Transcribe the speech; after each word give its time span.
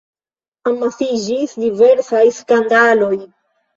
Amasiĝis 0.69 1.53
diversaj 1.65 2.25
skandaloj. 2.39 3.13